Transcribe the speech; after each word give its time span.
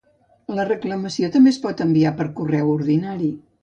La 0.59 0.65
reclamació 0.69 1.31
també 1.37 1.53
es 1.53 1.61
pot 1.69 1.87
enviar 1.89 2.17
per 2.23 2.31
correu 2.43 2.77
ordinari. 2.81 3.35